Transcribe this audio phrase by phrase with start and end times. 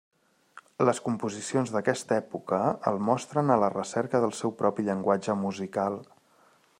[0.89, 2.61] Les composicions d'aquesta època
[2.93, 6.03] el mostren a la recerca del seu propi llenguatge musical.